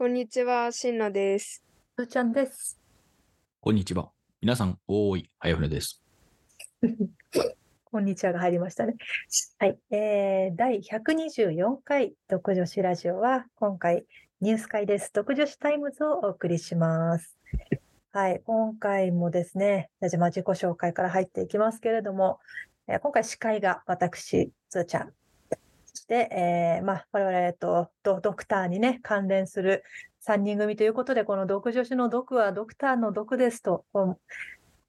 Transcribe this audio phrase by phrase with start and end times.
[0.00, 1.62] こんにちは、しんのです。
[1.94, 2.80] ふーちゃんです。
[3.60, 4.08] こんにちは。
[4.40, 6.02] 皆さん、おーい、はやふねです。
[7.84, 8.94] こんにちはが入りましたね。
[9.58, 9.78] はい。
[9.90, 14.06] えー、第124回ドク女子ラジオは、今回、
[14.40, 15.10] ニュース回です。
[15.14, 17.36] ドク女子タイムズをお送りします。
[18.12, 18.40] はい。
[18.46, 22.40] 今回もですね、じゃあまあ自己紹介から入っていきますけれども、
[22.88, 25.14] えー今回司会が私、つーちゃん。
[25.92, 29.82] そして、えー、まあ、我々、えっと、ドドクターにね、関連する
[30.24, 33.84] 3人組ということで、この読女子の読はドクターの読ですと、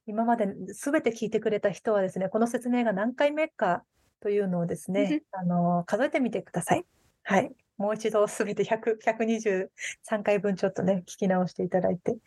[0.06, 3.84] 今まで全て聞いてくれた人はですね、この説明が何回目か
[4.20, 6.86] というのをですね、あの、数えてみてください。
[7.24, 7.52] はい。
[7.78, 12.12] もう一度全て100、123回分ちょっとね、聞き直していただいて。
[12.14, 12.20] はい。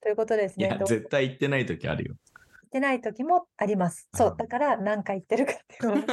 [0.00, 2.14] ということでですね、いや、ど絶対言ってない時あるよ。
[2.68, 4.08] 言ってない時もあります。
[4.14, 4.36] そう。
[4.36, 6.06] だから何回言ってるかっていうの も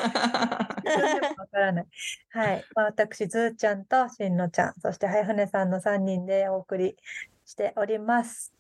[1.38, 1.88] わからない。
[2.32, 2.64] はい。
[2.74, 6.98] まあ、私、ずーちゃんとしんのちゃん、そしてはやふねさんの3人でお送り
[7.46, 8.54] しております。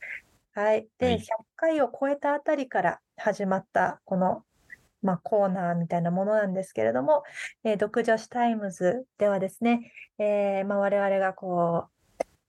[0.53, 0.87] はい。
[0.99, 1.21] で、はい100
[1.55, 4.43] 回を超えたあたりから始まった、この、
[5.01, 7.23] まあ、コーナーみたいなものなんですけれども、
[7.63, 11.94] えードク女子タイムズではですね、えーまあ、我々がこう、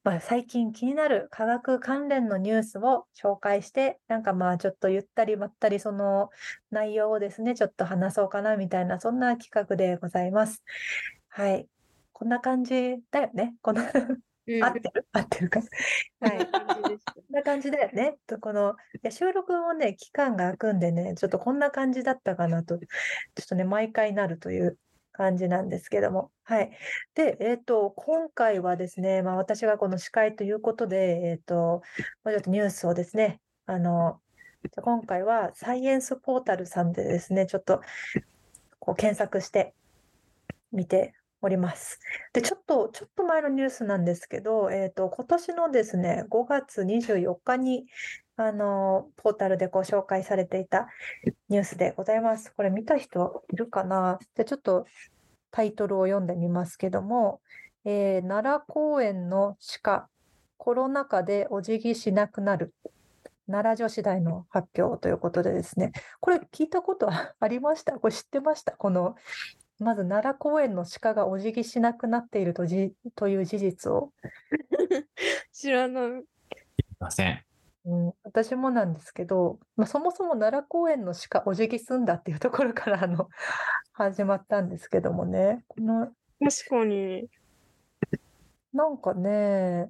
[0.06, 6.30] まあ、最近気になる科学関連のニュースを紹介して、なんかまあちょっとゆったりまったりその
[6.70, 10.62] 内容をですね、ちょっと話そうかなみたいな、そんな企画でございます。
[11.28, 11.66] はい。
[12.12, 13.56] こんな感じだよね。
[13.62, 15.06] このうん合ってる？
[15.12, 15.58] 合ってるか？
[16.20, 16.46] はい。
[16.54, 18.14] こんな感じだよね。
[18.28, 22.86] とこのいや収録もね、期間が空くんでね、ちょっとこんな感じだったかなと、ちょ
[23.42, 24.78] っとね、毎回なるという
[25.16, 26.30] 感じなんですけども。
[26.44, 26.70] はい。
[27.14, 31.82] で、えっと、今回はですね、まあ私がこの司会ということで、えっと、
[32.22, 34.20] まあちょっとニュースをですね、あの、
[34.64, 37.80] じゃ今回はサイエンスポータルさんでですね、ちょっと
[38.78, 39.74] こう検索して
[40.70, 42.00] みております。
[42.32, 47.86] で、ちょっと、ちょっと前のニュースなんですけど、えっと、今年のですね、5月24日に、
[48.36, 50.88] あの、ポータルでご紹介されていた
[51.48, 52.52] ニュースでございます。
[52.54, 54.18] これ見た人いるかな？
[54.34, 54.86] じゃちょっと
[55.50, 57.40] タイトルを読んでみますけども、
[57.84, 60.08] えー奈良公園の鹿、
[60.58, 62.74] コロナ禍でお辞儀しなくなる。
[63.48, 67.92] 奈良女子大の発表ということでですね、これ聞いたことあありました？
[67.92, 68.72] これ知ってました？
[68.72, 69.14] この、
[69.78, 74.12] まず奈良公園の鹿がお辞儀しなくなっているとじという事実を、
[75.52, 76.24] 知らない。
[76.98, 77.42] ません。
[77.84, 83.28] うん、私もなんですけど、まあ、そもそも奈良公園の鹿お辞儀すんだっていうところからあの
[83.92, 87.28] 始まったんですけどもね、この確かに。
[88.72, 89.88] なんかね、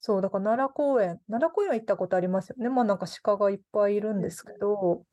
[0.00, 2.68] そう、だから奈良公園、奈良公園は行ったことありますよね。
[2.68, 5.04] まあなんか鹿がいっぱいいるんですけど、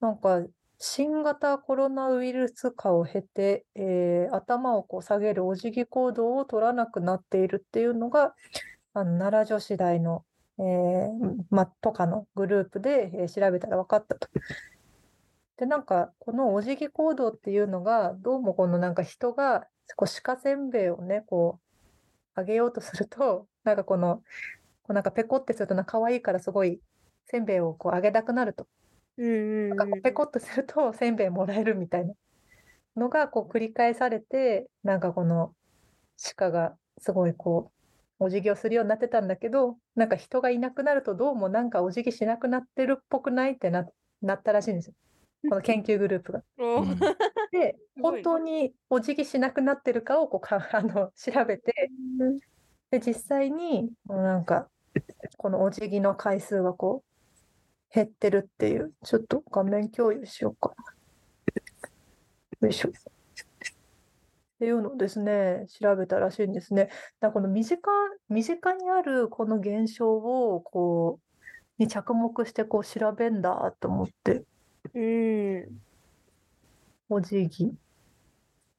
[0.00, 0.42] なんか
[0.82, 8.34] 新型コロナウイルス化を経て、えー頭をこう下げるお辞儀行動を取らなくなっているっていうのが、
[8.94, 10.24] あの奈良女子大の、
[10.58, 14.28] えーま、とかのグループで、えー調べたら分かったと。
[15.58, 24.22] で、なんか、このお辞儀行動っていうのが、どうもこのなんか人が、こう鹿せんべいをね、こう、あげようとすると、なんかこの、こ
[24.90, 26.80] うなんかペコってするとか可愛いからすごい
[27.26, 28.66] せんべいをこうあげたくなると。
[29.18, 32.14] うんうんなんかペコってするとせんべいもらえるみたいな
[32.96, 35.54] のがこう繰り返されて、なんかこの
[36.36, 37.72] 鹿がすごいこ
[38.20, 43.86] う、お辞儀をするようになってたんだけど、なんか人がいなくなるとどうもなんかお辞儀しなくなってるっぽくないってな、
[44.22, 44.94] なったらしいんですよ。
[45.48, 46.42] この研究グループが。
[47.50, 51.90] で、本当にお辞儀しなくなってるかをこうか あの調べて、
[52.90, 54.68] で、実際に、もうなんか、
[55.38, 57.09] このお辞儀の回数がこう、
[57.92, 60.84] 減ってるっていう、ちょっと画面共有しようかな。
[62.60, 62.88] よいしょ。
[62.88, 62.92] っ
[64.60, 66.84] ていうのをですね、調べたらしいんですね。
[66.84, 66.94] だか
[67.28, 67.80] らこの身近、
[68.28, 71.18] 身近にあるこの現象を、こ
[71.78, 74.44] う、に着目してこう調べんだと思って、
[74.94, 75.80] うん。
[77.08, 77.72] お辞儀。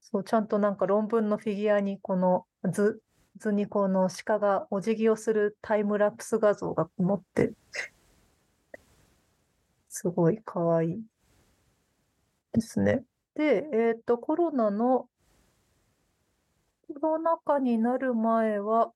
[0.02, 3.02] そう、ちゃんとなんか論文のフィギュアにこの図、
[3.38, 7.58] 図にこの鹿がお辞儀をするタイムラプス画像が載ってる、
[9.94, 11.04] すごいかわいい
[12.54, 13.04] ですね。
[13.36, 15.10] で、えっと、コロナの、
[16.88, 18.94] コロナ禍になる前は、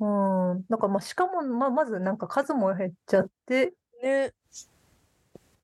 [0.00, 4.32] うん、なんかまあ、しかも、まあ、まずなんか数も減っちゃって、ね。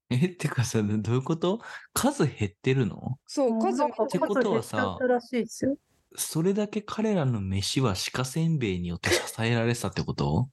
[0.09, 1.61] え、ってかさ、どういうこと？
[1.93, 3.19] 数減ってるの？
[3.27, 5.77] そう、うん数なんかってことはさ数減っちゃったらしいですよ。
[6.17, 10.49] それだけ彼らの飯は鹿せんべいによって支えられてたってこと？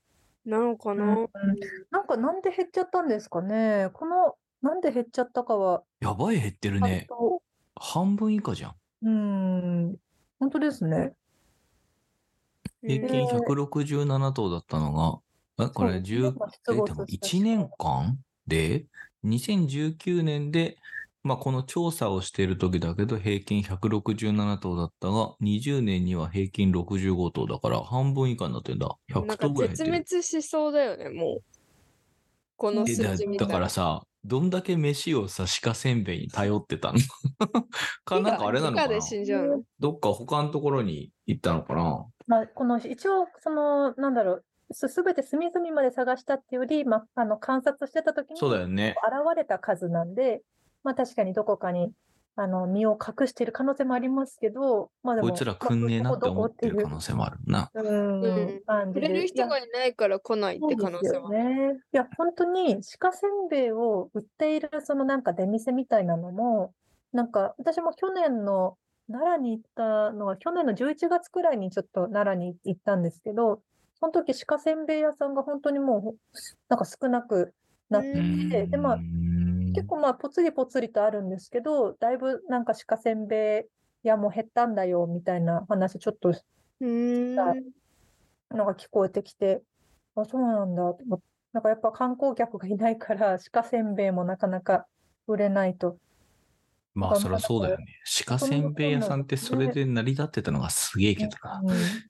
[0.49, 1.27] なのかうんな。
[1.91, 3.89] なんかなんで減っちゃったんですかね。
[3.93, 7.07] この、なんで減っちゃったかは、やばい減ってるちゃんね。
[7.07, 7.43] と、
[7.75, 8.75] 半分以下じゃん。
[9.01, 9.97] うーん、
[10.39, 11.15] 本当ですね。
[12.85, 14.93] 平均うん167頭だったの
[15.57, 18.85] が、えこれそう10、まあえ、でもした1年間で、
[19.23, 20.77] 2019年で、
[21.23, 28.95] まあこの調査をしている時だけど平均167頭だったが、20年には平均65頭だから半分以下になってんだ。
[29.11, 30.15] 100なんか頭ぐらい絶減ってる。
[30.15, 31.43] 滅しそうだよね、もう。
[32.55, 33.45] このえ数だだ字見た。
[33.47, 36.99] かららさ、どんだけ飯をさ、鹿せんべいに頼ってたの？
[38.05, 38.99] か、なんかあれなのかな？
[39.79, 42.07] どっか他のところに行ったのかな？
[42.25, 48.95] まあ、この一応、その、なんだろう、すすべて隅々まで探したっていうより、まあ、あの観察してた時にそうだよね。
[49.07, 50.41] 現れた数なんで、
[50.83, 51.91] まあ確かにどこかに
[52.39, 57.71] あの身を隠している可能性もありますけど、まあでも、こいつら来んねえなって思ってる可能性もあるな。
[57.73, 61.23] まあうんれる人がいないから来ないって可能性は。
[61.23, 61.79] そうですよね。
[61.93, 66.73] いや、本当に鹿せんべいを売っているそのなんか出店みたいなのも、
[67.11, 68.77] なんか私も去年の
[69.11, 73.61] 奈良に行ったのは去年の11月くらいにちょっと奈良に行ったんですけど、
[73.99, 76.15] その時鹿せんべい屋さんが本当にもうほ
[76.69, 77.55] なんか少なく
[77.89, 78.99] なってうんて、で、まあ
[79.77, 83.67] 結構まあぽつりぽつりとあるんですけど、だいぶなんか鹿せんべ
[84.03, 87.71] い屋も減ったんだよみたいな話ちょっとうーん。
[88.55, 89.61] のが聞こえてきて、
[90.15, 91.25] あ、そうなんだと思って。
[91.53, 94.87] なんかやっぱ観光客がいないから、鹿せんべいもなかなか
[95.27, 95.97] 売れないと。
[96.93, 97.85] まあ、そりゃそうだよね。
[98.25, 101.61] 鹿せんべい屋さんってそれで成り立ってたのがすげえけどな。
[101.63, 102.07] うん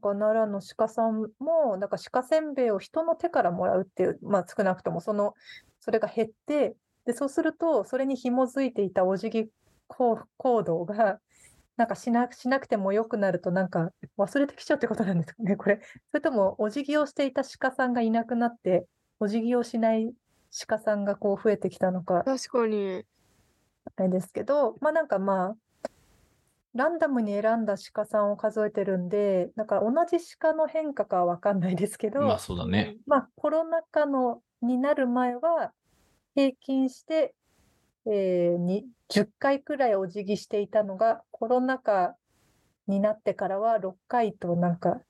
[0.00, 5.34] か奈良の鹿さんも、なんか鹿せんべいを人の手からもらうっていう、まあ少なくともその、
[5.80, 6.76] それが減って、
[7.08, 9.48] で、そうすると、それに紐づいていたお辞儀
[9.86, 11.20] 行行動が、
[11.78, 15.80] なんかしなしなくてもよくなると、なんか忘れてきちゃうってことなんですかね、これ。
[16.10, 18.86] それとも、お辞儀をしていた鹿さんがいなくなって、
[19.20, 20.12] お辞儀をしない
[20.66, 23.06] 鹿さんがこう増えてきたのか、確かに。
[23.96, 25.90] あれですけど、まあなんかまあ、
[26.74, 32.98] ランダムに選んだ鹿さんを数えてるんで、なんか同じ鹿の変化かはわかんないですけど、まあ、そうだね。
[33.06, 35.72] まあコロナ禍のになる前は、
[36.38, 37.34] 平均して、
[38.06, 42.14] えーに10回くらいお辞儀していたのが、コロナ禍
[42.86, 45.00] になってからは6回となんか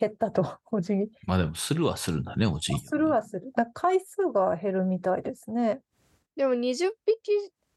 [0.00, 1.10] 減ったと、お辞儀。
[1.28, 3.52] まあでも、するはするんだね、おじい、するはする。
[3.54, 5.82] だから回数が減るみたいですね。
[6.34, 7.30] でも20匹、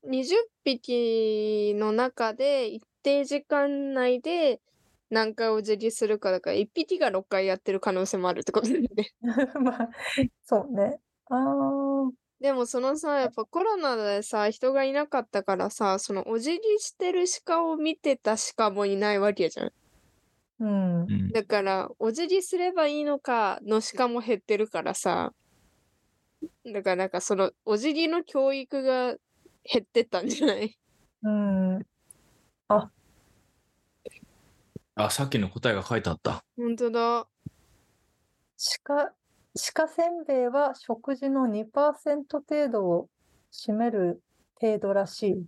[0.09, 4.61] 20匹の中で一定時間内で
[5.11, 9.11] 何回お辞儀するかだから、1匹が6回やってる可能性もあるってことだよね。
[9.61, 9.89] まあ、
[10.43, 10.99] そうね。
[11.29, 11.74] ああ、
[12.41, 19.71] でもそのさ、やっぱコロナでさ、人がいなかったからさ、そのお辞儀してる鹿を見てた鹿もいないわけじゃん。
[20.59, 21.05] うんう。
[21.05, 21.29] ん。
[21.31, 25.33] だから、お辞儀すればいいのかの鹿も減ってるからさ、
[26.65, 29.15] だからなんかそのお辞儀の教育が
[29.63, 30.77] 減ってったんじゃない？
[31.23, 31.85] うん。
[34.95, 36.43] あ、さっきの答えが書いてあった。
[36.57, 37.27] 本当だ。
[38.83, 39.13] 鹿、
[39.55, 43.09] 鹿せんべいは食事の2%程度を
[43.51, 44.21] 占める
[44.59, 45.45] 程度らしい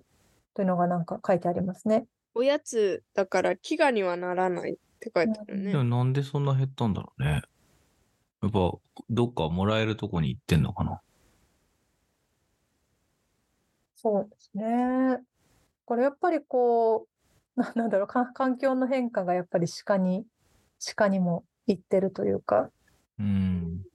[0.53, 2.07] というのがなんか書いてありますね。
[2.33, 5.71] おやつだから飢餓にはならないって書いてあるね。
[5.71, 7.41] でもなんでそんな減ったんだろうね。
[8.41, 8.71] やっぱ、
[9.09, 11.01] どっかもらえるとこに行ってんのかな。
[13.95, 15.19] そうですね。
[15.85, 17.07] これやっぱりこ
[17.57, 20.25] う、な なんだろう、か環境の変化がやっぱり鹿に、
[20.95, 22.71] 鹿にも行ってるというか、
[23.19, 23.86] うん。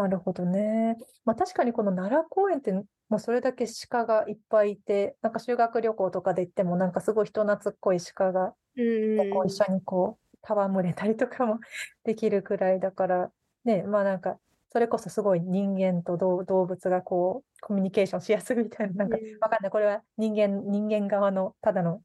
[0.00, 0.96] なるほどね。
[1.24, 11.60] まあ確かにこの奈良公園って、もうそれだけ鹿がいっぱいいて、なんか修学旅行とかで行ってもなんかすごい人懐っこい鹿がうんこう一緒にこう戯れたりとかも
[12.04, 13.32] できるくらいだから、
[13.64, 14.38] ね、まあなんか、
[14.72, 19.70] それこそすごい人間と動動物がこうコミュニケーションしやすいみたいな、なんかうんわかんない。
[19.70, 22.02] これは人間、人間側のただの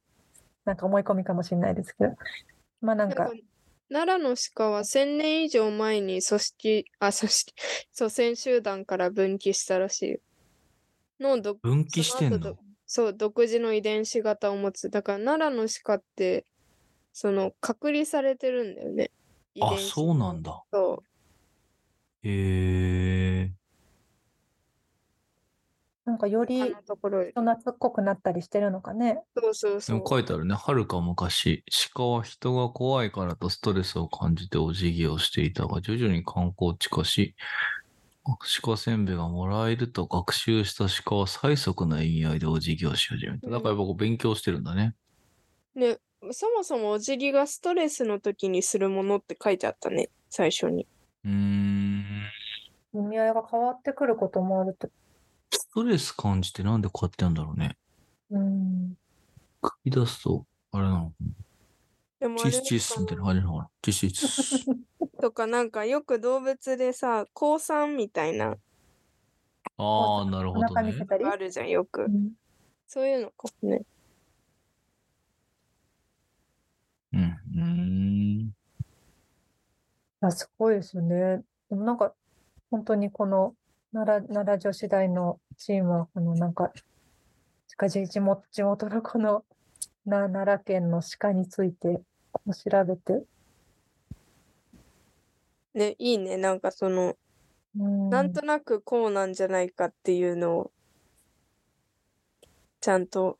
[0.66, 2.16] なんか思い込みかもしれないですけど。
[2.82, 3.32] まあなんか、
[3.90, 7.54] 奈良の鹿は1000年以上前に組織、あ、組織、
[7.94, 10.20] 祖先集団から分岐したらしいよ。
[11.20, 12.58] のど分岐してんの？
[12.88, 14.90] そう、独自の遺伝子型を持つ。
[14.90, 16.46] だから奈良の鹿って、
[17.14, 19.12] その、隔離されてるんだよね。
[19.56, 20.64] 遺あ、伝子そうなんだ。
[20.72, 21.04] そ
[22.24, 22.30] へ
[23.44, 23.56] え。
[26.06, 26.46] なんかよう。
[26.46, 29.24] りところ人懐っこくなったりしてるのかね。
[29.38, 30.06] そうそうでそうも。
[30.08, 30.56] 書いてあるね。
[30.56, 37.36] はるか昔、鹿は人が怖いからとストレスを感じてお辞儀をしていたが、徐々に観光地化し、
[38.64, 43.50] 鹿せんべいがもらえると学習した鹿は最速な意味合いでお辞儀をし始めた。
[43.50, 44.96] だからやっぱこう勉強してるんだね。
[45.76, 46.00] ね、
[46.32, 50.88] そもそもお辞儀がストレスの時にするものって書いてあったね、最初に。
[51.24, 52.26] うーん。
[52.94, 54.88] 意味合いが変わってくることもあると。
[54.88, 54.92] ス
[55.76, 57.78] トレス感じてなんでこうやってやるんだろうね。
[58.32, 58.96] うん。
[59.62, 61.12] 書き出すと、あれなの
[62.22, 63.70] でもあれチースみたいな感じなのかな。
[63.82, 64.72] チースチース。
[65.22, 68.56] とかなんかよく動物でさ、降参みたいな
[69.78, 71.06] ああ、なるおほどね腹見せ。
[71.06, 71.26] たり？
[71.26, 72.08] あるじゃん、よくう。
[72.08, 72.32] ん
[72.88, 73.82] そういうのかもね。
[77.14, 77.22] うん。
[77.22, 78.52] うーん。
[80.22, 81.44] あ、すごいですよね。
[81.70, 82.14] でもなんか、
[82.72, 83.56] 本当にこの
[83.96, 86.74] 奈良、奈良女子大のチームは、このなんか、
[87.78, 89.46] 鹿地地元、地元のこの
[90.06, 93.24] な奈良県の鹿についてこう調べて、
[95.74, 96.36] ね、いいね。
[96.36, 97.16] なんかその、
[97.78, 100.72] うん、なんとなくこうなんじゃないかっていうのを、
[102.82, 103.40] ちゃんと、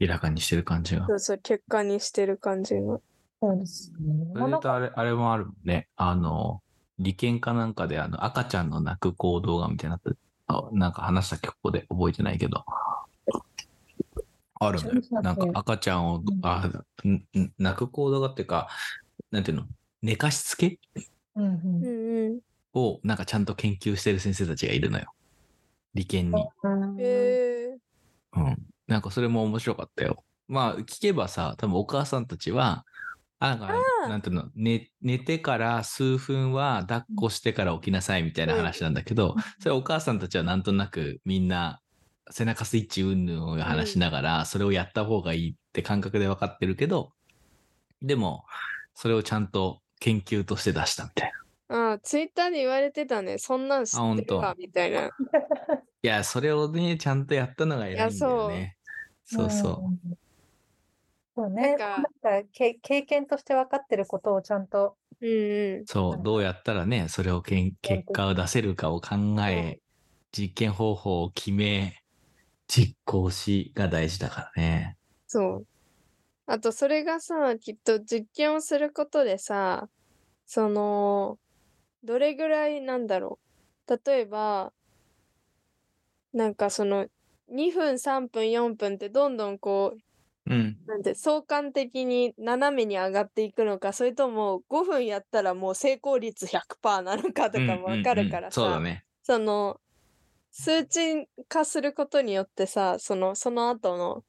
[0.00, 1.06] 明らかにしてる感じが。
[1.06, 3.00] そうそう、結果にしてる感じが。
[3.42, 4.32] そうですね。
[4.34, 5.88] それあれ、あれもあるもんね。
[5.96, 6.62] あの、
[6.98, 10.10] 利権かなんかであの赤ちゃんの泣く行動がみたいになって、
[10.46, 12.64] あなんか話したっけここで覚えてないけど。
[14.60, 16.70] あるのよなんか赤ちゃんを、あ、
[17.04, 18.68] んん泣く行動がっていうか、
[19.30, 19.64] なんていうの？
[20.00, 20.78] 寝かしつけ？
[21.34, 21.48] うんう
[22.30, 22.40] ん。
[22.72, 25.12] をなんかちゃんと研究してる先生たちがいるのよ。
[25.92, 26.46] 利権に。
[27.00, 27.76] え
[28.36, 28.56] うん。
[28.86, 30.22] なんかそれも面白かったよ。
[30.48, 32.86] まあ聞けばさ、多分お母さんたちは、
[33.44, 41.80] あなんか、あーなんていうの、寝、寝てから数分は抱っこしてから起きなさいみたいな話なんだけど、それお母さんたちはなんとなくみんな
[42.30, 47.12] 背中スイッチうんぬんを話しながら、それをやった方がいいって感覚で分かってるけど、
[48.00, 48.44] でも、
[48.94, 51.32] それをちゃんと研究として出したみたい
[51.68, 51.90] な。
[51.90, 53.38] ああ、ツイッターで言われてたね。
[53.38, 55.06] そんなん知ってるわ、みたいな。
[55.06, 55.10] い
[56.02, 58.76] や、それをね、ちゃんとやったのが偉いんだよね。
[59.24, 60.16] そうそう。
[61.36, 61.76] んそうね。
[61.76, 65.28] ななんんかけ経験として分かってることをちゃんと、うん
[65.80, 65.86] うん。
[65.86, 69.16] そう、どうやったらね、それをけん結果を出せるかを考
[69.48, 69.80] え、
[70.36, 72.02] 実験方法を決め、
[72.68, 74.98] 実行しが大事だからね。
[75.26, 75.68] そう。
[76.46, 79.90] あと、それがさ、きっと実験をすることでさ、
[80.46, 81.40] その、
[82.04, 83.40] どれぐらいなんだろ
[83.88, 84.00] う。
[84.06, 84.74] 例えば、
[86.34, 87.08] なんかその、
[87.48, 89.98] 2分、3分、4分ってどんどんこう
[90.54, 90.78] ん。
[90.86, 99.04] う、なんて、相関的に斜めに上がっていくのか、それとも5分やったらもう成功率100%なのかとかもわかるからさ、そうだね。
[99.22, 99.80] その
[100.50, 104.24] 数値化することによってさそのその後の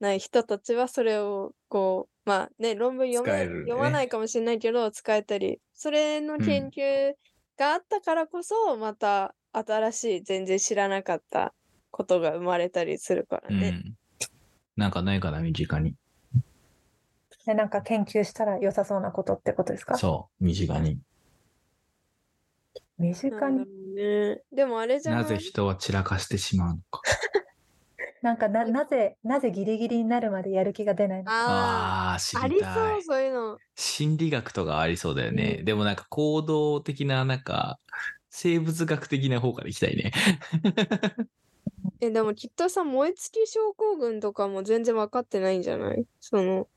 [0.00, 7.14] ない人たちはそれをこうまあね論文読ね読まないかもしれないけど使えたりそれの研究
[7.58, 11.54] があったからこそ、また新しい全然知らなかった
[11.90, 13.76] ことが生まれたりするからね。
[13.76, 13.96] うん。
[14.76, 15.96] なんかないかな、身近に。
[17.46, 19.98] ね、なんか研究したら良さそうなことってことですか？
[19.98, 21.00] そう、身近に。
[22.98, 23.66] 身近に？
[23.94, 24.42] ね。
[24.50, 27.02] でもあれじゃなないぜ人は散らかしてしまうのか。
[28.22, 31.34] なんかな、なぜ、なぜギリギリになるまでやる気が出ないのか。
[31.44, 33.02] あああ、知あ、ありたりそう、い。
[33.02, 33.58] そういうの。
[33.76, 35.60] 心理学とかありそうだよね。
[35.60, 37.80] うんでもなんか行動的な、なんか、
[38.30, 40.12] 生物学的な方から行きたいね。
[42.00, 46.04] え、でもきっとさ、燃え尽き症候群とかも全然分かってないんじゃない？
[46.20, 46.68] その、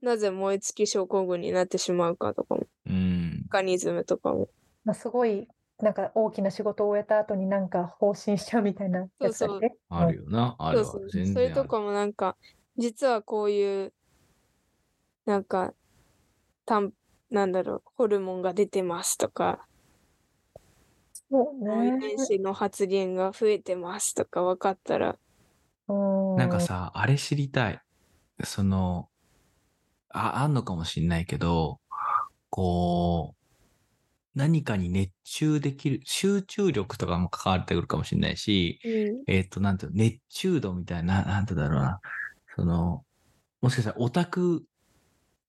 [0.00, 3.48] なぜ燃え尽き症候群になってしまうかとかも、うんメ。
[3.48, 4.48] カニズムとかも。
[4.84, 9.72] まあ、すごい、なんか大きな仕事を終えた後になんか放心しちゃうみたいなやつだっけ？
[9.88, 10.56] あるよな。
[10.58, 10.84] ある。
[10.84, 11.26] そうそう。
[11.26, 12.36] それとかもなんか、
[12.78, 13.92] 実はこういう、
[15.26, 15.74] なんか、
[16.66, 16.92] たん、
[17.30, 19.66] なんだろう、ホルモンが出てますとか、
[21.36, 21.98] そう遺ね。
[21.98, 25.18] 伝子の発現が増えてますとか分かったら、
[25.88, 27.80] うんなんかさ、あれ知りたい。
[28.44, 29.08] その、
[30.08, 31.80] あ、あんのかもしんないけど、
[32.50, 33.46] こう、
[34.34, 42.00] 何かに熱中できる、集中力とかも関わってくるかもしんないし、うん、えっ、と、なんていうの、熱中度みたいな、なんてだろうな。
[42.54, 43.04] その、
[43.60, 44.64] もしかしたらオタク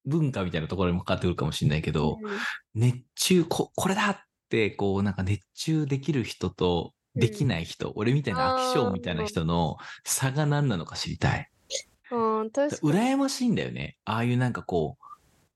[0.06, 2.18] 文化みたいなところにも関わってくるかもしんないけど、
[2.76, 4.27] 熱中、こ、これだって、
[4.78, 11.50] こう、なんか熱中できる人と、できない人、俺みたいな飽き性みたいな人の差が何なのか知りたい。
[12.12, 12.94] うん、うん、確かに。
[12.94, 13.98] 羨ましいんだよね。
[14.06, 14.98] ああいうなんかこ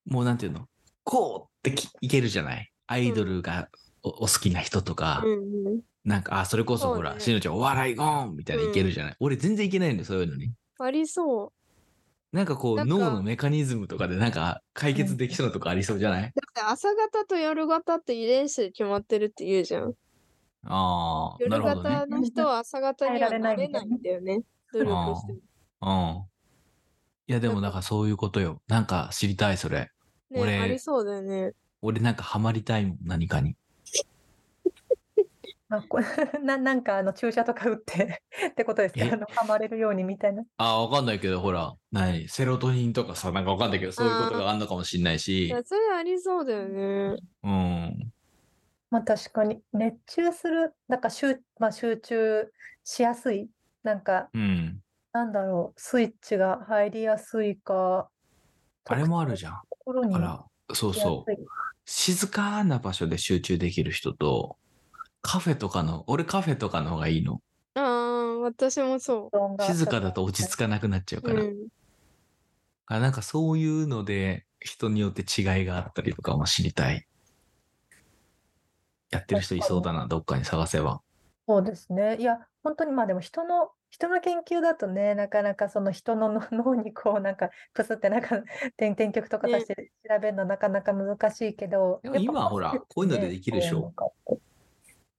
[0.07, 0.67] う、もうなんていうの、
[1.03, 2.71] こうってきいけるじゃない？
[2.87, 3.69] アイドルが
[4.01, 5.81] おお好きな人とか、うんうん。
[6.03, 10.51] なんか、あ、それこそほら、しのちゃんお笑いゴーンみたいないけるじゃない、俺全然いけないんだよ、そういうのに。
[10.79, 11.53] ありそう。
[12.31, 19.93] なんかこう、脳のメカニズムとかでなんか解決できそうなとこありそうじゃない、だって朝型と夜型って遺伝子で決まってるって言うじゃん。
[20.63, 22.07] ああ、な夜るほどね型。
[22.07, 24.43] の人は朝型にはなれないんだよね。
[24.71, 25.39] 努力しても。
[25.81, 25.89] う
[26.21, 26.27] ん。
[27.27, 28.61] いや、でもなんかそういうことよ。
[28.67, 29.89] なんか知りたい、それ。
[30.29, 31.51] ね、俺ありそうだよね。
[31.81, 33.55] 俺なんかハマりたいもん、何かに。
[35.71, 35.99] あこ
[36.43, 39.11] ななんかあの注射とか打って ってことですかえ？
[39.11, 40.43] あの噛まれるようにみたいな。
[40.57, 42.27] あ、わかんないけど、ほら、何？
[42.27, 47.17] セロトニンとかさ、なんかわかんないけど、そういうことがあんのかもしんないいしや、、それありそうだよね。
[47.43, 48.13] うん。
[48.89, 52.51] まあ確かに熱中する、なんか集,、まあ、集中
[52.83, 53.49] しやすい、
[53.83, 54.81] なんかうん。
[55.13, 58.09] なんだろう、スイッチが入りやすいか、
[58.85, 59.35] あれもある。
[59.37, 59.53] じゃん。
[59.69, 61.31] ところにあら、そうしやすそう。
[61.31, 61.37] い。
[61.85, 64.57] 静かな場所で集中できる人と、
[65.21, 67.41] カフェとかの、俺カフェとかの方がいいの？
[67.75, 71.23] ああ、私もそ音が静かだと落ち着かなくなっちゃうう。
[71.23, 71.41] から。
[71.41, 71.67] うん。
[72.87, 77.07] あなんかそういうので、人によって違いがあったりとかも知りたい。
[79.11, 81.01] やってる人いそうだな、どっかに探せば。
[81.47, 82.17] そうですね。
[82.17, 88.41] いや、本当にまあでも人の、人の研究だとね、なかなかその人のの 脳にこうなんかプスってなんか
[88.77, 93.93] 点点曲とかね出して調べるのなかなか難しいけど、でもやっぱ今ほらこういうのでねできるでしょ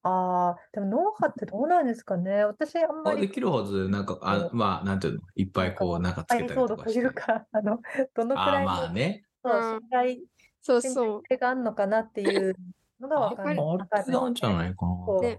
[0.04, 2.44] ああ、でも脳波ってどうなんですかね。
[2.44, 6.99] 私あんまあ、りできるはず、なんか、あまあ、なんていうの、いっぱいこう、なんかつけたりととかして。
[7.00, 7.78] いうか、あの、
[8.14, 9.25] どのくああ、らいのまあね。
[9.44, 10.26] そううん信頼、信
[10.62, 12.54] そうそ頼性があるのかなっていう
[13.00, 13.59] のがわかんない。
[13.59, 15.06] あわかれなんじゃないかな。
[15.06, 15.38] そうね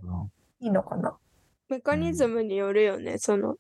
[0.62, 1.10] いいのかな。
[1.10, 1.74] う。
[1.74, 3.58] メカニズムによるよね、その。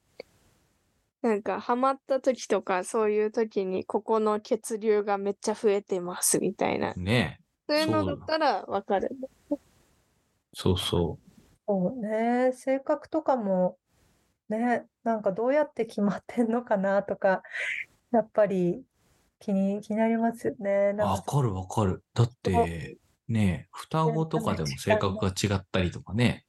[1.21, 6.93] なんか、ハマった時とか、そういう時に、ここの血流がめっちゃ増えてます、みたいな。
[6.95, 9.09] ねそういうのそうだったらわかる。
[10.53, 11.19] そうそ
[11.67, 13.77] そうね、性格とかも、
[14.49, 17.41] ね、なんかどうやって決まってんのかなとか、
[18.11, 18.83] やっぱり
[19.39, 20.93] 気に、気になりますよね。
[20.93, 22.03] わかるわかる。
[22.13, 26.45] だって、ね双子とかでも性格が違ったりとかね、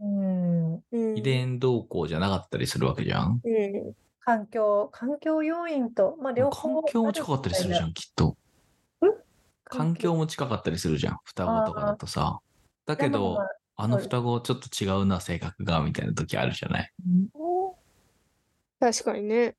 [0.00, 0.78] うん、う
[1.14, 1.16] ん。
[1.16, 3.40] 遺伝動向じゃなかったりするわけじゃん。
[3.42, 3.92] うん。
[4.20, 8.36] 環境、環境要因と、まあ両方環境も近かったりするじゃん、きっと。
[9.64, 12.40] 環境も近かったりするじゃん、双子とかだとさ。
[12.86, 13.38] だけど、
[13.76, 16.92] あの双子ちょっと違うな、性格が、みたいな時あるじゃない？
[18.80, 19.56] 確かにね。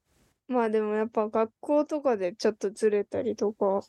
[0.47, 3.81] まあでもやっぱ学校とかでちょっとずれたりとか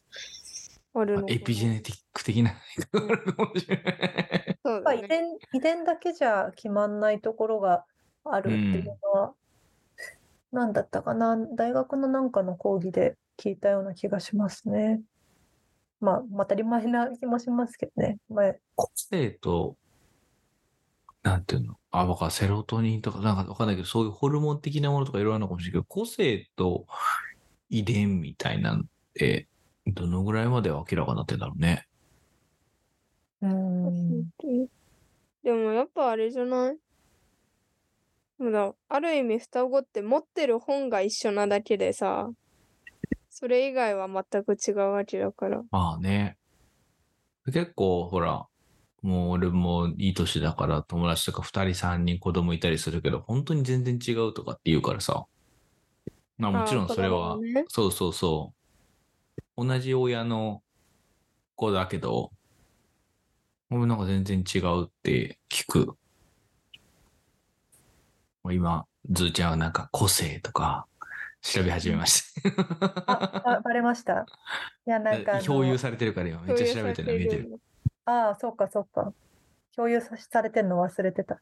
[0.93, 2.57] あるのエピジェネティック的な。
[4.65, 5.05] そうだね。
[5.05, 7.85] 遺伝、遺伝だけじゃ決まんないところが
[8.25, 9.35] あるっていうのは、
[10.51, 15.01] 何だったかな、大学のなんかの講義で聞いたような気がしますね。
[16.01, 18.19] まあ、まあ当たり前な気もしますけどね。
[18.29, 19.77] まあ、個性と、
[21.23, 21.79] なんていうの？
[21.91, 22.31] あ、わかる。
[22.31, 26.87] セロトニンとか、なんかわかんないけど、そういうホルモン的なものとかいろいろあるのかもしれないけど、個性と
[27.69, 29.49] 遺伝みたいなんて、
[29.87, 31.87] どのぐらいまで明らかになってんだろうね。
[33.41, 34.29] うん、
[35.43, 36.77] でもやっぱあれじゃない？
[38.89, 42.31] ある意味双子って持ってる本が一緒なだけでさ、
[43.41, 45.63] それ以外は全く違うわけだから。
[45.71, 46.37] まあね。
[47.47, 48.49] 結構、ほら、
[49.01, 55.27] もう俺もいい年だから友達とか二人三人子供いたりするけど、本当に全然違うとかって言うからさ。
[56.37, 58.53] まあもちろんそれは、子供もねそうそうそ
[59.57, 59.65] う。
[59.65, 60.65] 同じ親の
[61.55, 62.33] 子だけど、
[63.71, 65.87] 俺なんか全然違うって聞く。
[68.43, 70.88] もう今、ずーちゃんはなんか個性とか
[71.41, 73.13] 調べ始めました。
[73.13, 74.27] あ、あバレました？
[74.87, 77.61] いや、なんかあの、 共有されてるから今めっちゃ調べてるの見えてる。
[78.05, 79.13] ああ、そうか、そうか。
[79.75, 81.35] 共有さされてるの忘れてた。
[81.35, 81.39] い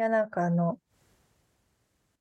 [0.00, 0.78] や、なんかあの、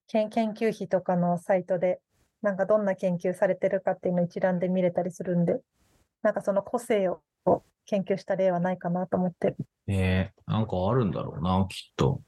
[0.08, 1.99] 研研究費とかのサイトで、
[2.41, 5.60] なんかどんな研究されてるかっていうのを一覧で見れたりするんで、
[6.21, 7.21] なんかその個性を
[7.86, 9.56] 研究した例はないかなと思って。
[9.88, 12.21] ねえ、なんかあるんだろうな、きっと。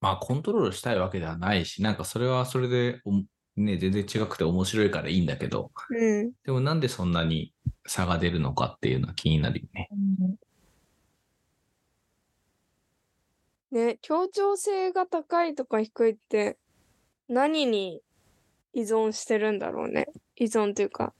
[0.00, 3.12] まあ、コントロールしたいわけではないし、なんかそれはそれでお、
[3.60, 6.32] ね、全然違くて面白いからいいんだけど、うん。
[6.44, 7.52] でもなんでそんなに
[7.86, 9.88] 差が出るのかっていうのは気になるよね。
[13.70, 16.56] ね、協調性が高いとか低いって
[17.28, 18.00] 何に
[18.72, 20.06] 依存してるんだろうね。
[20.36, 21.12] 依存というか。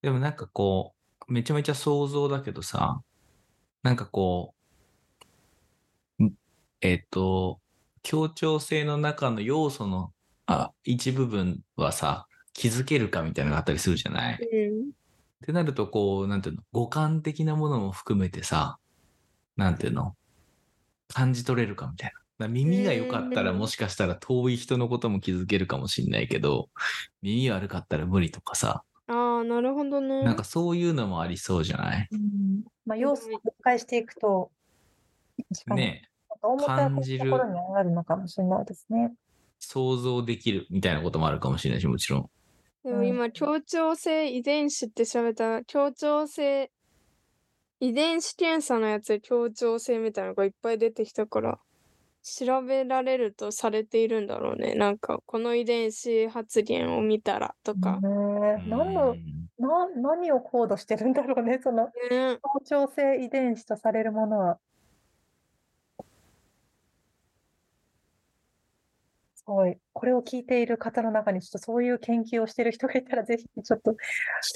[0.00, 0.94] でもなんかこ
[1.28, 3.02] う、めちゃめちゃ想像だけどさ、
[3.82, 4.61] なんかこう、ん
[6.82, 7.60] えっと、
[8.02, 10.12] 協調性の中の要素の
[10.46, 14.38] あ一部分はさ、気づけるかみたいなのがあったりするじゃない？
[14.42, 14.90] うん。
[14.90, 14.92] っ
[15.46, 18.78] てなると、こう、なんていうの、五感的なものも含めてさ、
[19.56, 20.14] なんていうの、
[21.08, 22.48] 感じ取れるかみたいな。
[22.48, 23.58] 耳が良かったらうん。
[23.58, 26.68] もしかしたら遠い人のことも気づけるかもしんないけど、
[27.22, 30.22] 耳悪かったら無理とかさ、ああ、なるほどね。
[30.22, 32.08] なんかそういうのもありそうじゃない？
[32.10, 32.62] うん。
[32.84, 34.50] まあ、要素を分解していくと、
[35.68, 36.08] ね
[36.42, 39.12] か表はこう感じるいうところにあるのかもしれないですね。
[39.58, 42.30] 想像できるみたいなこともあるかもしれないし、もちろん。
[42.84, 46.70] でも今、協調性遺伝子って調べたら、協調性
[47.78, 51.60] 遺伝子検査のやつで協調性みたいなのがいっぱい出てきたから、
[52.22, 54.74] 調べられるとされているんだろうね。
[54.74, 58.00] なんか、この遺伝子発現を見たらとか。
[58.00, 58.08] ね
[58.64, 64.58] え、何の、うんな、何をコードしてるんだろうね、そのね協調性遺伝子とされるものは。
[69.44, 69.76] すごい。
[69.92, 73.96] これを聞いている方の中に、ちょっとそういう研究をしている人がいたら、ぜひちょっと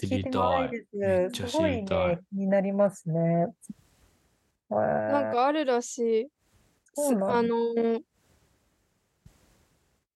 [0.00, 0.68] 知り聞いてみたたい。
[0.68, 0.86] いで
[1.34, 1.48] す。
[1.48, 1.86] すごいね、
[2.30, 3.48] 気になりますね。
[4.70, 6.28] なんかあるらしい。
[6.98, 8.00] あのー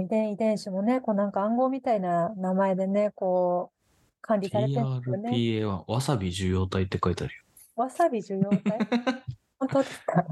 [0.00, 5.30] 遺伝、遺伝子もね、こうなんか暗号みたいな名前でね、こう、管理されてるんですよね。
[5.30, 5.84] TRPA1。
[5.86, 7.42] わさび受容体って書いてあるよ。
[7.76, 8.78] わさび受容体？
[9.58, 10.24] 本当ですか？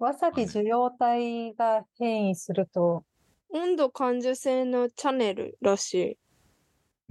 [0.04, 3.04] わさび受容体が変異すると、
[3.50, 6.18] 温度感受性のチャンネルらしい。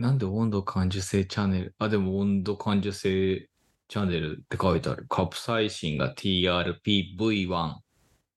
[0.02, 1.76] なんで温度感受性チャンネル？
[1.78, 3.48] あ、でも温度感受性
[3.92, 5.06] チャンネルって書いてある。
[5.10, 7.76] カプサイシンが TRPV1。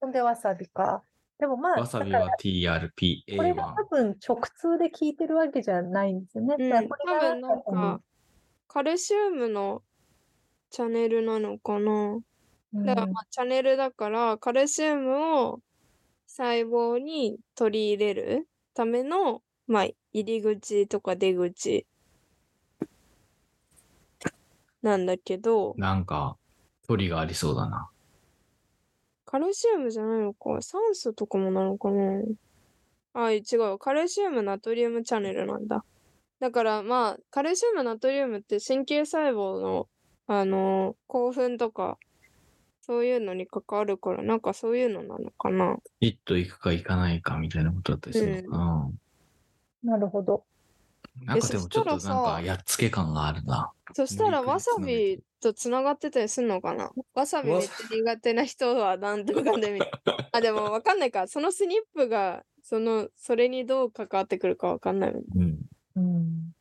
[0.00, 1.04] ほんでわさびか。
[1.38, 3.36] でもまあ、わさびは TRPA1。
[3.36, 6.56] これが多分直通で効いてるわけじゃないんですよね。
[6.58, 8.00] うん、だ多分なんか、
[8.66, 9.84] カルシウムの
[10.70, 12.18] チャンネルなのかな。
[12.72, 15.60] うんだからまあチャンネルだからカルシウムを
[16.26, 21.86] 細胞に取り入れるための、まあ、入り口とか出口
[24.84, 26.36] なんだけどなんか、
[26.86, 27.88] 距離がありそうだな。
[29.24, 32.22] カルシウムじゃないのか酸素とかもなのかな
[33.14, 33.40] あ違
[33.72, 35.84] うカルシウムナトリウムチャンネルなんだ
[36.38, 39.88] だからまあカルシウムナトリウムって神経細胞の
[40.26, 41.98] あの興奮とか
[42.82, 48.90] そういうのに関わるからなんかそういうのなのかな一と行くか行かないかみたいなことだったりするのかな。
[49.82, 50.44] なるほど。
[51.22, 53.72] なんかでもちょっとなんそしたらさかやっつけ感があるな。
[53.94, 56.90] そしたらわさびとつながってたりするのかな？
[57.14, 60.16] わさびめっちゃ苦手な人はなんとかでみたいな。
[60.32, 61.28] あ、でもわかんないか。
[61.28, 65.12] そのスニップが、その、それにどう関わってくるかわかんない。
[65.34, 65.68] うん。
[65.96, 66.54] うん。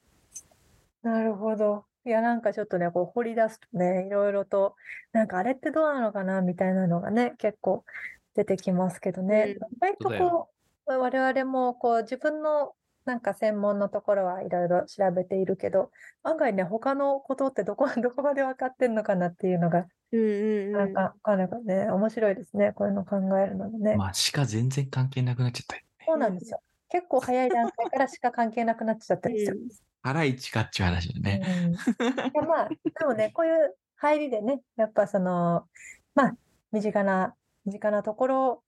[1.02, 1.86] なるほど。
[2.06, 4.76] いや、なんかちょっとね、こう掘り出すとね、いろいろと、
[5.12, 7.84] なんかあれってどうなのかなみたいなのがね、結構
[8.36, 9.56] 出てきますけどね。
[9.60, 10.50] うん意外とこ
[10.88, 12.74] う、我々もこう自分の
[13.06, 15.92] なんか専門のところはいろいろ調べているけど、
[16.24, 20.72] 案外ね、他のことってどこ、 どこまで分かってんのかなっていうのが、うんうんうん。
[20.72, 22.72] なんか、わかんないからね、面白いですね。
[22.74, 23.96] こういうの考えるのもね。
[23.96, 25.84] まあ、鹿全然関係なくなっちゃったよ。
[26.06, 26.62] そうなんですよ。
[26.90, 29.60] 結構早い段階からしか関係なくなっちゃったりする。
[30.04, 31.42] 腹一かっちゅう話だね。
[31.66, 35.68] うんまあ、 でもね、こういう入りでね、やっぱその、
[36.14, 36.38] まあ、
[36.72, 37.36] 身近な、
[37.66, 38.64] 身近なところ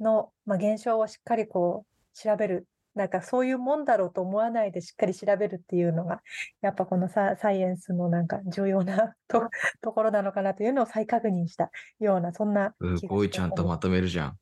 [0.00, 2.66] の、まあ、現象をしっかりこう、調べる。
[2.98, 6.20] なんかそういうもんだろうと思わないでしっかり調べるっていうのが、
[6.62, 9.48] やっぱこのササイエンスのなんか重要な と
[9.80, 14.38] ところなのかなというのを再確認したような、そんなすごいちゃんとまとめるじゃん。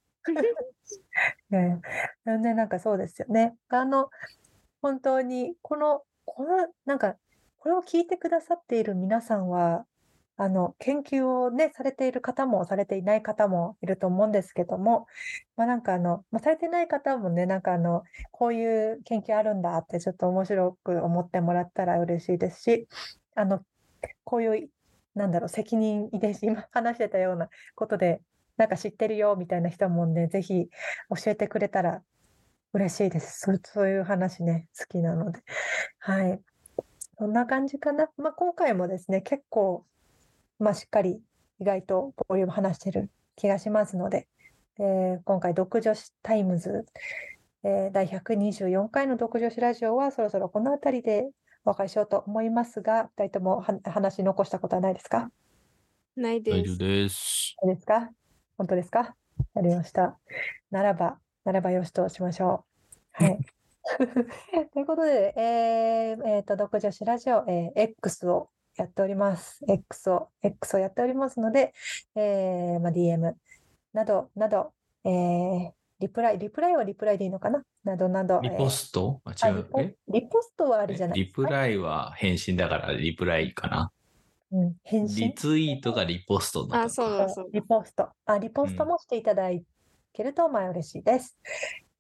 [1.53, 1.81] え え
[2.25, 3.55] なんで、なんかそうですよね。
[3.69, 4.09] あの、
[4.81, 7.17] 本当に、この、この、なんか、
[7.59, 9.85] これを聞いてくださっている皆さんは、
[10.39, 15.07] あの、研究をね、されている方もされていない方もいると思うんですけども、
[15.57, 22.89] まあなんかあの、まあ、されてない方もね、なんかあの、こういう研究あるんだってちょっと面白く思ってもらったら嬉しいですし、
[23.35, 23.61] あの、
[24.25, 24.71] こういう、
[25.15, 28.21] なんだろう、責任遺伝子、今話してたようなことで、
[28.59, 30.69] なんか知ってるよみたいな人もね、ぜひ
[31.25, 32.03] 教えてくれたら
[32.73, 33.41] 嬉しいです。
[33.41, 35.41] そうそういう話ね、好きなので。
[35.99, 36.41] はい。
[37.19, 38.11] そんな感じかな。
[38.19, 39.87] まあ、今回もですね、結構、
[40.59, 41.21] まあ、しっかり
[41.61, 44.29] 意外とボリューム話してる気がしますので、
[44.79, 46.87] えー今回、ドク女子タイムズ、
[47.65, 51.29] えー第124回のドク女子ラジオはそろそろこの辺りで
[51.65, 55.31] お別れしようと思いますが、2人ともは話し残したことはないですか？
[56.17, 56.57] ないです。
[56.59, 57.57] 大丈夫です。
[57.65, 58.11] いいですか？
[58.57, 59.15] 本当ですか？
[59.55, 60.19] やりました。
[60.71, 62.65] ならば、ならばよしとしましょ
[63.21, 63.25] う。
[63.25, 63.39] はい。
[64.73, 69.65] ということで、えーえーと、独女子ラジオ、えー X をやっております。
[69.69, 71.73] X を、X をやっておりますので、
[72.15, 73.35] えーまあ、DM
[73.93, 74.73] など、など、
[75.05, 77.63] えーリプライ、リプライはリプライでいいのかな？
[77.83, 78.39] などなど。
[78.43, 79.23] リポスト？
[79.25, 79.87] あ、えーあリポ違う。
[79.87, 79.97] え？
[80.09, 81.27] リポストはあれじゃないリ。
[81.29, 83.91] プライは返信だからリプライかな？
[84.53, 85.29] うん、返信？
[85.29, 87.63] リツイートがリポストだあ、そうだそうだリ。
[87.63, 88.11] ポスト。
[88.27, 89.49] あ、リポストうんもしていただ
[90.13, 91.39] けると、まあ嬉しいです。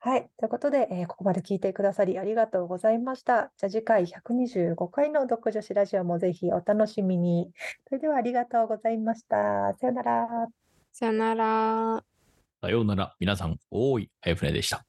[0.07, 0.31] はい。
[0.38, 3.51] ということで、えーここまで聞いてくださりありがとうございました。
[3.57, 7.51] じゃあ次回125回の独女子ラジオもぜひお楽しみに。
[7.88, 9.75] それではありがとうございました。
[9.81, 10.29] さよなら。
[10.92, 12.05] さよなら。
[12.62, 13.16] さようなら。
[13.19, 14.87] 皆さん、多いあやふねでした。